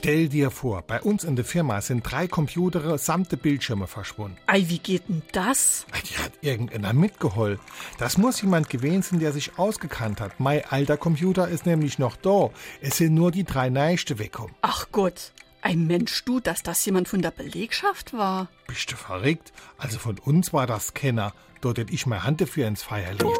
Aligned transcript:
Stell 0.00 0.30
dir 0.30 0.50
vor, 0.50 0.80
bei 0.80 1.02
uns 1.02 1.24
in 1.24 1.36
der 1.36 1.44
Firma 1.44 1.82
sind 1.82 2.10
drei 2.10 2.26
Computere 2.26 2.96
samt 2.96 3.32
der 3.32 3.36
Bildschirme 3.36 3.86
verschwunden. 3.86 4.38
Ei, 4.46 4.64
wie 4.66 4.78
geht 4.78 5.06
denn 5.10 5.20
das? 5.32 5.84
Die 6.10 6.16
hat 6.16 6.32
irgendeiner 6.40 6.94
mitgeholt. 6.94 7.60
Das 7.98 8.16
muss 8.16 8.40
jemand 8.40 8.70
gewesen 8.70 9.02
sein, 9.02 9.20
der 9.20 9.34
sich 9.34 9.58
ausgekannt 9.58 10.22
hat. 10.22 10.40
Mein 10.40 10.64
alter 10.64 10.96
Computer 10.96 11.48
ist 11.48 11.66
nämlich 11.66 11.98
noch 11.98 12.16
da. 12.16 12.48
Es 12.80 12.96
sind 12.96 13.12
nur 13.12 13.30
die 13.30 13.44
drei 13.44 13.68
Neichte 13.68 14.18
weggekommen. 14.18 14.54
Ach 14.62 14.86
Gott, 14.90 15.32
ein 15.60 15.86
Mensch 15.86 16.24
du, 16.24 16.40
dass 16.40 16.62
das 16.62 16.82
jemand 16.86 17.06
von 17.06 17.20
der 17.20 17.32
Belegschaft 17.32 18.14
war. 18.14 18.48
Bist 18.68 18.90
du 18.90 18.96
verrückt? 18.96 19.52
Also 19.76 19.98
von 19.98 20.18
uns 20.18 20.54
war 20.54 20.66
das 20.66 20.94
Kenner. 20.94 21.34
Dort 21.60 21.76
hätte 21.76 21.92
ich 21.92 22.06
meine 22.06 22.24
Hand 22.24 22.40
dafür 22.40 22.66
ins 22.68 22.82
Feuer 22.82 23.12
legen. 23.12 23.34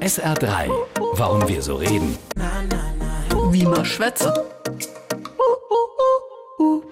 SR3. 0.00 0.70
Warum 1.12 1.46
wir 1.46 1.60
so 1.60 1.76
reden. 1.76 2.16
Wie 3.50 3.66
man 3.66 3.84
schwätze. 3.84 4.55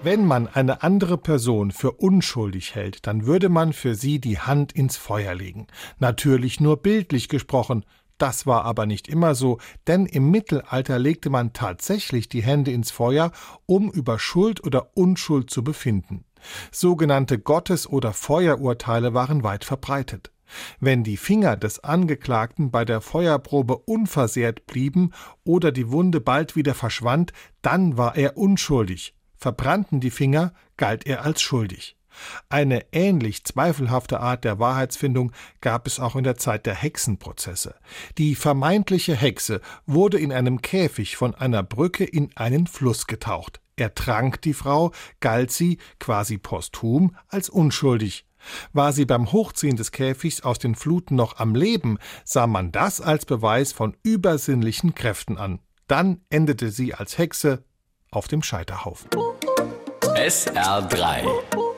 Wenn 0.05 0.23
man 0.23 0.47
eine 0.47 0.83
andere 0.83 1.17
Person 1.17 1.71
für 1.71 1.93
unschuldig 1.93 2.75
hält, 2.75 3.07
dann 3.07 3.25
würde 3.25 3.49
man 3.49 3.73
für 3.73 3.95
sie 3.95 4.19
die 4.19 4.37
Hand 4.37 4.71
ins 4.71 4.97
Feuer 4.97 5.33
legen. 5.33 5.65
Natürlich 5.97 6.59
nur 6.59 6.77
bildlich 6.77 7.27
gesprochen. 7.27 7.83
Das 8.19 8.45
war 8.45 8.65
aber 8.65 8.85
nicht 8.85 9.07
immer 9.07 9.33
so, 9.33 9.57
denn 9.87 10.05
im 10.05 10.29
Mittelalter 10.29 10.99
legte 10.99 11.31
man 11.31 11.53
tatsächlich 11.53 12.29
die 12.29 12.43
Hände 12.43 12.69
ins 12.69 12.91
Feuer, 12.91 13.31
um 13.65 13.89
über 13.89 14.19
Schuld 14.19 14.63
oder 14.63 14.95
Unschuld 14.95 15.49
zu 15.49 15.63
befinden. 15.63 16.23
Sogenannte 16.71 17.39
Gottes- 17.39 17.89
oder 17.89 18.13
Feuerurteile 18.13 19.15
waren 19.15 19.41
weit 19.41 19.65
verbreitet. 19.65 20.31
Wenn 20.79 21.03
die 21.03 21.17
Finger 21.17 21.57
des 21.57 21.83
Angeklagten 21.83 22.69
bei 22.69 22.85
der 22.85 23.01
Feuerprobe 23.01 23.75
unversehrt 23.75 24.67
blieben 24.67 25.13
oder 25.43 25.71
die 25.71 25.89
Wunde 25.89 26.21
bald 26.21 26.55
wieder 26.55 26.75
verschwand, 26.75 27.33
dann 27.63 27.97
war 27.97 28.15
er 28.15 28.37
unschuldig. 28.37 29.15
Verbrannten 29.37 29.99
die 29.99 30.11
Finger, 30.11 30.53
galt 30.77 31.05
er 31.05 31.23
als 31.23 31.41
schuldig. 31.41 31.95
Eine 32.49 32.85
ähnlich 32.91 33.43
zweifelhafte 33.43 34.19
Art 34.19 34.43
der 34.43 34.59
Wahrheitsfindung 34.59 35.31
gab 35.61 35.87
es 35.87 35.99
auch 35.99 36.15
in 36.15 36.23
der 36.23 36.37
Zeit 36.37 36.65
der 36.65 36.75
Hexenprozesse. 36.75 37.75
Die 38.17 38.35
vermeintliche 38.35 39.15
Hexe 39.15 39.61
wurde 39.85 40.19
in 40.19 40.31
einem 40.31 40.61
Käfig 40.61 41.17
von 41.17 41.35
einer 41.35 41.63
Brücke 41.63 42.05
in 42.05 42.29
einen 42.35 42.67
Fluss 42.67 43.07
getaucht. 43.07 43.61
Ertrank 43.75 44.41
die 44.41 44.53
Frau, 44.53 44.91
galt 45.19 45.51
sie, 45.51 45.79
quasi 45.99 46.37
posthum, 46.37 47.15
als 47.27 47.49
unschuldig. 47.49 48.25
War 48.73 48.93
sie 48.93 49.05
beim 49.05 49.31
Hochziehen 49.31 49.75
des 49.75 49.91
Käfigs 49.91 50.41
aus 50.41 50.59
den 50.59 50.75
Fluten 50.75 51.15
noch 51.15 51.37
am 51.39 51.55
Leben, 51.55 51.97
sah 52.23 52.47
man 52.47 52.71
das 52.71 53.01
als 53.01 53.25
Beweis 53.25 53.73
von 53.73 53.97
übersinnlichen 54.03 54.95
Kräften 54.95 55.37
an. 55.37 55.59
Dann 55.87 56.21
endete 56.29 56.71
sie 56.71 56.93
als 56.93 57.17
Hexe 57.17 57.63
auf 58.15 58.27
dem 58.27 58.41
Scheiterhaufen. 58.41 59.09
SR3. 60.15 61.74